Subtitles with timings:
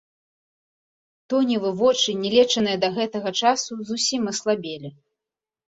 [1.29, 4.95] Тоневы вочы, не лечаныя да гэтага часу, зусім аслабелі.